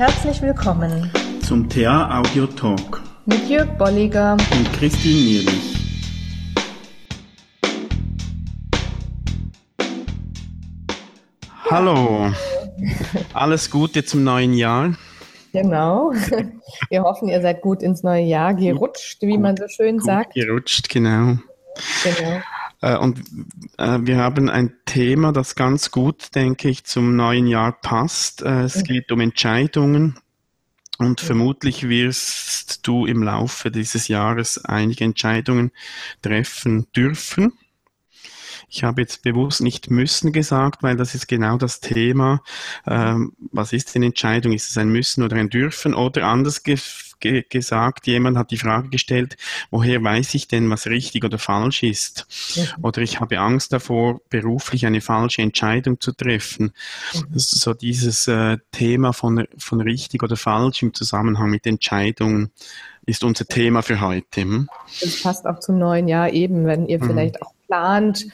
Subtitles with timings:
[0.00, 5.74] Herzlich willkommen zum TA Audio Talk mit Jörg Bolliger und Christine Nierlich.
[11.70, 12.32] Hallo,
[13.34, 14.94] alles Gute zum neuen Jahr.
[15.52, 16.12] Genau.
[16.88, 20.32] Wir hoffen, ihr seid gut ins neue Jahr gerutscht, wie gut, man so schön sagt.
[20.32, 21.36] Gerutscht, genau.
[22.04, 22.40] Genau.
[22.80, 23.20] Äh, und
[23.78, 28.42] äh, wir haben ein Thema, das ganz gut, denke ich, zum neuen Jahr passt.
[28.42, 30.18] Äh, es geht um Entscheidungen.
[30.98, 35.72] Und vermutlich wirst du im Laufe dieses Jahres einige Entscheidungen
[36.20, 37.54] treffen dürfen.
[38.70, 42.40] Ich habe jetzt bewusst nicht müssen gesagt, weil das ist genau das Thema.
[42.86, 44.52] Ähm, was ist denn Entscheidung?
[44.52, 45.92] Ist es ein Müssen oder ein Dürfen?
[45.92, 46.78] Oder anders ge
[47.18, 49.36] ge gesagt, jemand hat die Frage gestellt,
[49.70, 52.26] woher weiß ich denn, was richtig oder falsch ist?
[52.56, 52.84] Mhm.
[52.84, 56.72] Oder ich habe Angst davor, beruflich eine falsche Entscheidung zu treffen.
[57.12, 57.26] Mhm.
[57.34, 62.50] So dieses äh, Thema von, von richtig oder falsch im Zusammenhang mit Entscheidungen
[63.04, 64.42] ist unser Thema für heute.
[64.42, 64.68] Hm?
[65.00, 67.06] Das passt auch zum neuen Jahr eben, wenn ihr mhm.
[67.06, 68.26] vielleicht auch plant,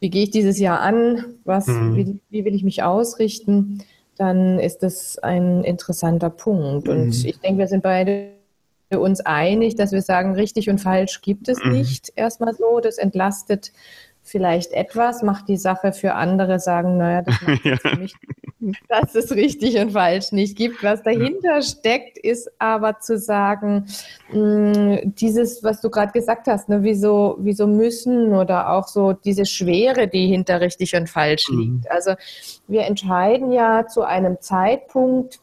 [0.00, 1.96] wie gehe ich dieses Jahr an, was, mhm.
[1.96, 3.82] wie, wie, will ich mich ausrichten,
[4.16, 6.88] dann ist das ein interessanter Punkt.
[6.88, 7.26] Und mhm.
[7.26, 8.32] ich denke, wir sind beide
[8.94, 11.72] uns einig, dass wir sagen, richtig und falsch gibt es mhm.
[11.72, 12.80] nicht erstmal so.
[12.80, 13.72] Das entlastet
[14.26, 17.76] vielleicht etwas, macht die Sache für andere sagen, naja, das macht ja.
[17.76, 18.14] für mich,
[18.88, 20.82] dass es richtig und falsch nicht gibt.
[20.82, 23.86] Was dahinter steckt, ist aber zu sagen,
[24.32, 29.12] mh, mm, dieses, was du gerade gesagt hast, ne, wieso, wieso müssen oder auch so
[29.12, 31.58] diese Schwere, die hinter richtig und falsch mhm.
[31.58, 31.90] liegt.
[31.90, 32.14] Also
[32.66, 35.38] wir entscheiden ja zu einem Zeitpunkt,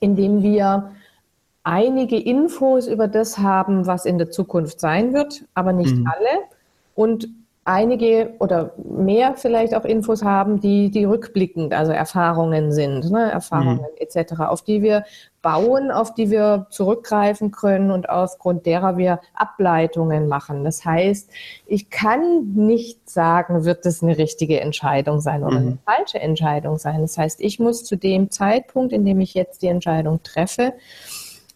[0.00, 0.90] in dem wir
[1.62, 6.08] einige Infos über das haben, was in der Zukunft sein wird, aber nicht mhm.
[6.08, 6.44] alle.
[6.96, 7.28] Und
[7.64, 13.78] einige oder mehr vielleicht auch Infos haben, die, die rückblickend, also Erfahrungen sind, ne, Erfahrungen
[13.78, 13.96] mhm.
[13.96, 15.04] etc., auf die wir
[15.40, 20.64] bauen, auf die wir zurückgreifen können und aufgrund derer wir Ableitungen machen.
[20.64, 21.30] Das heißt,
[21.66, 25.66] ich kann nicht sagen, wird es eine richtige Entscheidung sein oder mhm.
[25.66, 27.00] eine falsche Entscheidung sein.
[27.00, 30.74] Das heißt, ich muss zu dem Zeitpunkt, in dem ich jetzt die Entscheidung treffe,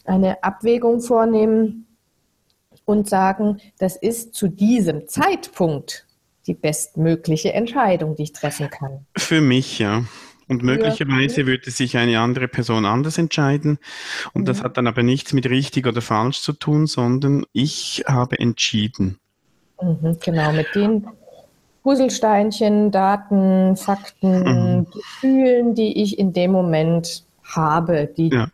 [0.04, 1.88] eine Abwägung vornehmen,
[2.88, 6.06] und sagen, das ist zu diesem Zeitpunkt
[6.47, 9.04] die bestmögliche Entscheidung, die ich treffen kann.
[9.15, 10.04] Für mich, ja.
[10.49, 13.78] Und möglicherweise würde sich eine andere Person anders entscheiden.
[14.32, 14.47] Und mhm.
[14.47, 19.19] das hat dann aber nichts mit richtig oder falsch zu tun, sondern ich habe entschieden.
[19.82, 21.06] Mhm, genau, mit den
[21.82, 24.87] Puzzlesteinchen, Daten, Fakten, mhm.
[24.91, 28.48] Gefühlen, die ich in dem Moment habe, die ja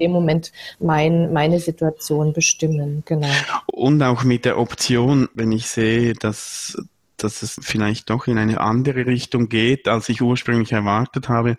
[0.00, 3.02] dem Moment mein, meine Situation bestimmen.
[3.06, 3.28] Genau.
[3.66, 6.76] Und auch mit der Option, wenn ich sehe, dass
[7.16, 11.56] dass es vielleicht doch in eine andere Richtung geht, als ich ursprünglich erwartet habe,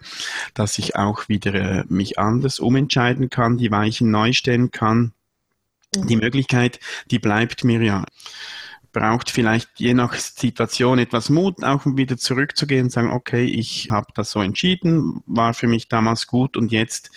[0.53, 5.13] dass ich auch wieder äh, mich anders umentscheiden kann, die Weichen neu stellen kann.
[5.95, 6.23] Die mhm.
[6.23, 6.79] Möglichkeit,
[7.09, 8.03] die bleibt mir ja
[8.95, 14.07] braucht vielleicht je nach Situation etwas Mut, auch wieder zurückzugehen und sagen, okay, ich habe
[14.15, 17.11] das so entschieden, war für mich damals gut und jetzt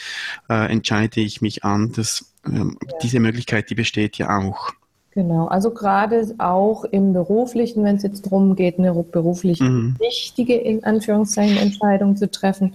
[0.50, 2.34] äh, entscheide ich mich anders.
[2.44, 2.98] Ähm, ja.
[3.02, 4.72] Diese Möglichkeit, die besteht ja auch.
[5.12, 9.96] Genau, also gerade auch im beruflichen, wenn es jetzt darum geht, eine beruflich mhm.
[10.00, 12.74] wichtige, in Anführungszeichen, Entscheidung zu treffen.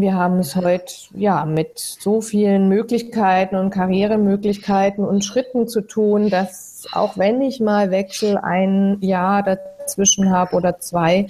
[0.00, 6.28] Wir haben es heute ja mit so vielen Möglichkeiten und Karrieremöglichkeiten und Schritten zu tun,
[6.28, 11.28] dass auch wenn ich mal Wechsel ein Jahr dazwischen habe oder zwei,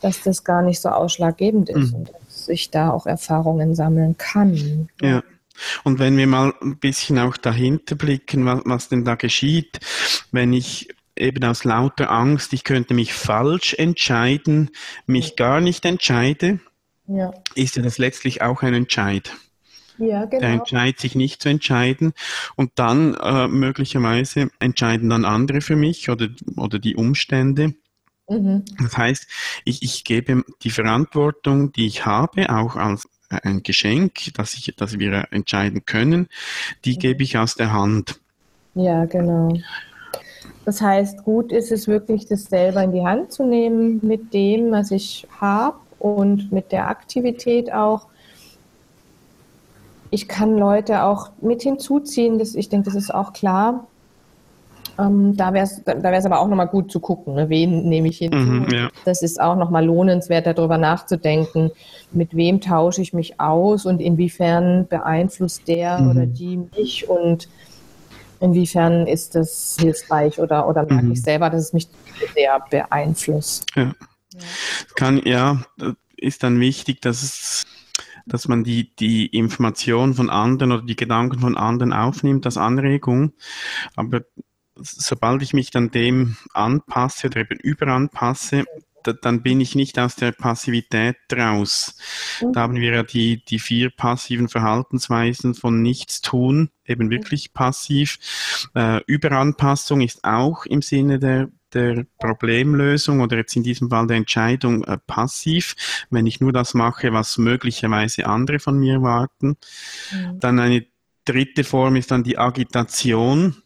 [0.00, 2.00] dass das gar nicht so ausschlaggebend ist mhm.
[2.00, 4.88] und dass ich da auch Erfahrungen sammeln kann.
[5.00, 5.22] Ja.
[5.84, 9.80] Und wenn wir mal ein bisschen auch dahinter blicken, was, was denn da geschieht,
[10.32, 14.70] wenn ich eben aus lauter Angst, ich könnte mich falsch entscheiden,
[15.06, 16.60] mich gar nicht entscheide,
[17.08, 17.32] ja.
[17.54, 19.32] ist ja das letztlich auch ein Entscheid.
[19.98, 20.40] Ja, genau.
[20.40, 22.12] Der entscheidet sich nicht zu entscheiden
[22.54, 27.74] und dann äh, möglicherweise entscheiden dann andere für mich oder, oder die Umstände.
[28.28, 28.64] Mhm.
[28.80, 29.26] Das heißt,
[29.64, 34.98] ich, ich gebe die Verantwortung, die ich habe, auch als ein Geschenk, dass, ich, dass
[34.98, 36.28] wir entscheiden können,
[36.84, 36.98] die mhm.
[37.00, 38.20] gebe ich aus der Hand.
[38.74, 39.58] Ja, genau.
[40.64, 44.70] Das heißt, gut ist es wirklich, das selber in die Hand zu nehmen mit dem,
[44.70, 48.06] was ich habe und mit der Aktivität auch
[50.10, 53.86] ich kann Leute auch mit hinzuziehen, das, ich denke, das ist auch klar.
[54.98, 57.48] Ähm, da wäre es da wär's aber auch nochmal gut zu gucken, ne?
[57.48, 58.38] wen nehme ich hinzu.
[58.38, 58.88] Mhm, ja.
[59.04, 61.70] Das ist auch nochmal lohnenswert, darüber nachzudenken,
[62.10, 66.10] mit wem tausche ich mich aus und inwiefern beeinflusst der mhm.
[66.10, 67.48] oder die mich und
[68.40, 71.12] inwiefern ist das hilfreich oder, oder merke mhm.
[71.12, 71.88] ich selber, dass es mich
[72.34, 73.66] sehr beeinflusst.
[73.76, 73.92] Ja.
[74.38, 74.94] Ja.
[74.96, 75.64] Kann, ja,
[76.16, 77.66] ist dann wichtig, dass es
[78.26, 83.32] dass man die, die Information von anderen oder die Gedanken von anderen aufnimmt als Anregung.
[83.96, 84.20] Aber
[84.76, 88.64] sobald ich mich dann dem anpasse oder eben überanpasse,
[89.22, 91.96] dann bin ich nicht aus der Passivität raus.
[92.42, 92.52] Mhm.
[92.52, 98.18] Da haben wir ja die, die vier passiven Verhaltensweisen von Nichtstun, eben wirklich passiv.
[98.74, 104.16] Äh, Überanpassung ist auch im Sinne der, der Problemlösung oder jetzt in diesem Fall der
[104.16, 105.76] Entscheidung äh, passiv,
[106.10, 109.56] wenn ich nur das mache, was möglicherweise andere von mir warten.
[110.12, 110.40] Mhm.
[110.40, 110.86] Dann eine
[111.24, 113.62] dritte Form ist dann die Agitation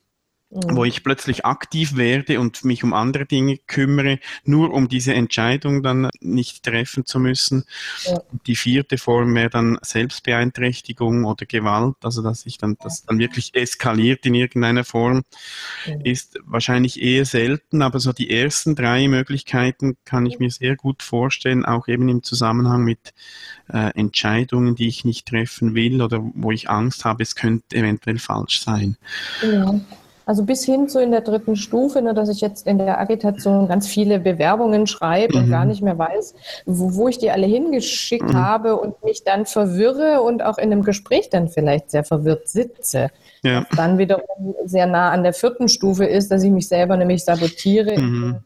[0.53, 0.77] mhm.
[0.77, 5.83] wo ich plötzlich aktiv werde und mich um andere Dinge kümmere, nur um diese Entscheidung
[5.83, 7.65] dann nicht treffen zu müssen.
[8.05, 8.21] Ja.
[8.47, 13.55] Die vierte Form wäre dann Selbstbeeinträchtigung oder Gewalt, also dass ich dann, das dann wirklich
[13.55, 15.23] eskaliert in irgendeiner Form,
[15.87, 16.01] mhm.
[16.05, 21.03] ist wahrscheinlich eher selten, aber so die ersten drei Möglichkeiten kann ich mir sehr gut
[21.03, 23.15] vorstellen, auch eben im Zusammenhang mit
[23.73, 28.19] äh, Entscheidungen, die ich nicht treffen will oder wo ich Angst habe, es könnte eventuell
[28.19, 28.97] falsch sein.
[29.43, 29.81] Ja.
[30.25, 33.67] Also bis hin zu in der dritten Stufe, ne, dass ich jetzt in der Agitation
[33.67, 35.45] ganz viele Bewerbungen schreibe mhm.
[35.45, 36.35] und gar nicht mehr weiß,
[36.65, 38.37] wo, wo ich die alle hingeschickt mhm.
[38.37, 43.11] habe und mich dann verwirre und auch in einem Gespräch dann vielleicht sehr verwirrt sitze.
[43.43, 43.67] Ja.
[43.69, 47.25] Was dann wiederum sehr nah an der vierten Stufe ist, dass ich mich selber nämlich
[47.25, 48.01] sabotiere.
[48.01, 48.37] Mhm.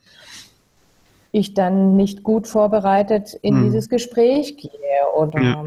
[1.32, 3.64] Ich dann nicht gut vorbereitet in mhm.
[3.64, 4.70] dieses Gespräch gehe
[5.14, 5.64] oder ja.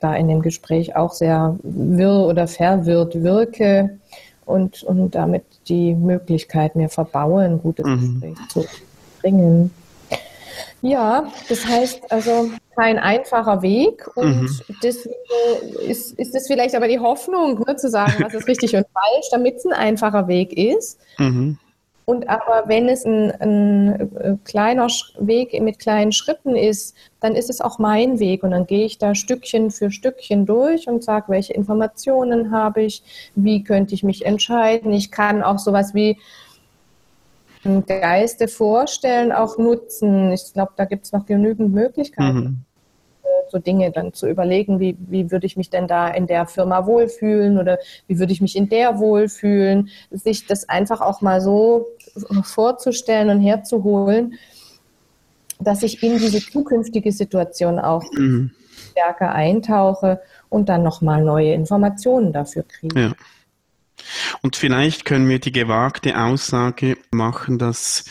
[0.00, 3.98] da in dem Gespräch auch sehr wirr oder verwirrt wirke
[4.46, 8.20] und, und damit die Möglichkeit mir verbaue, ein gutes mhm.
[8.20, 8.64] Gespräch zu
[9.20, 9.70] bringen.
[10.82, 14.60] Ja, das heißt also kein einfacher Weg und mhm.
[14.82, 15.14] deswegen
[15.88, 19.28] ist, ist es vielleicht aber die Hoffnung, ne, zu sagen, was ist richtig und falsch,
[19.30, 20.98] damit es ein einfacher Weg ist.
[21.18, 21.58] Mhm.
[22.06, 27.48] Und aber wenn es ein, ein, äh, kleiner Weg mit kleinen Schritten ist, dann ist
[27.48, 31.26] es auch mein Weg und dann gehe ich da Stückchen für Stückchen durch und sage,
[31.28, 33.02] welche Informationen habe ich,
[33.34, 34.92] wie könnte ich mich entscheiden.
[34.92, 36.18] Ich kann auch sowas wie
[37.86, 40.30] Geiste vorstellen, auch nutzen.
[40.32, 42.38] Ich glaube, da gibt es noch genügend Möglichkeiten.
[42.38, 42.64] Mhm
[43.50, 46.86] so Dinge dann zu überlegen, wie, wie würde ich mich denn da in der Firma
[46.86, 51.86] wohlfühlen oder wie würde ich mich in der wohlfühlen, sich das einfach auch mal so
[52.42, 54.34] vorzustellen und herzuholen,
[55.60, 58.50] dass ich in diese zukünftige Situation auch mhm.
[58.90, 63.00] stärker eintauche und dann nochmal neue Informationen dafür kriege.
[63.00, 63.12] Ja.
[64.42, 68.04] Und vielleicht können wir die gewagte Aussage machen, dass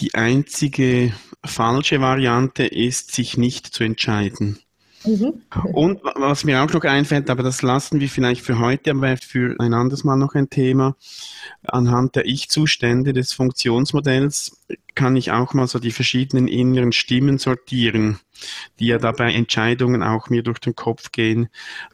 [0.00, 1.12] die einzige
[1.44, 4.60] falsche Variante ist, sich nicht zu entscheiden.
[5.04, 5.42] Mhm.
[5.72, 9.56] Und was mir auch noch einfällt, aber das lassen wir vielleicht für heute, aber für
[9.58, 10.96] ein anderes Mal noch ein Thema.
[11.64, 14.58] Anhand der Ich-Zustände des Funktionsmodells
[14.94, 18.18] kann ich auch mal so die verschiedenen inneren Stimmen sortieren,
[18.78, 21.48] die ja dabei Entscheidungen auch mir durch den Kopf gehen.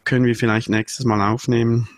[0.05, 1.89] Können wir vielleicht nächstes Mal aufnehmen.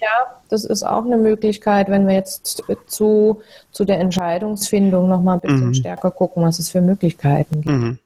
[0.00, 3.40] Ja, das ist auch eine Möglichkeit, wenn wir jetzt zu,
[3.72, 5.74] zu der Entscheidungsfindung nochmal ein bisschen mhm.
[5.74, 7.66] stärker gucken, was es für Möglichkeiten gibt.
[7.74, 7.98] Mhm.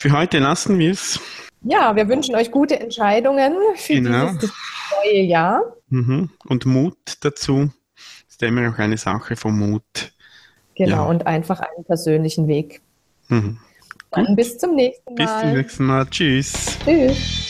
[0.00, 1.20] Für heute lassen wir es.
[1.60, 4.32] Ja, wir wünschen euch gute Entscheidungen für genau.
[4.32, 4.50] dieses
[5.04, 5.60] neue Jahr.
[5.90, 6.30] Mhm.
[6.46, 7.70] Und Mut dazu.
[8.26, 10.14] Das ist immer auch eine Sache vom Mut.
[10.74, 11.02] Genau, ja.
[11.02, 12.80] und einfach einen persönlichen Weg.
[13.28, 13.58] Mhm.
[14.10, 15.16] Dann bis zum nächsten Mal.
[15.16, 16.06] Bis zum nächsten Mal.
[16.06, 16.78] Tschüss.
[16.82, 17.49] Tschüss.